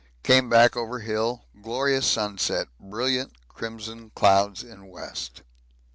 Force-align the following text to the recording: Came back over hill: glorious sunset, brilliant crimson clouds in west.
Came 0.23 0.49
back 0.49 0.75
over 0.75 0.97
hill: 1.01 1.45
glorious 1.61 2.07
sunset, 2.07 2.69
brilliant 2.79 3.33
crimson 3.47 4.09
clouds 4.15 4.63
in 4.63 4.87
west. 4.87 5.43